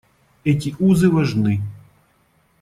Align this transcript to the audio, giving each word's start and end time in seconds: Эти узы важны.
Эти 0.45 0.73
узы 0.79 1.09
важны. 1.11 1.61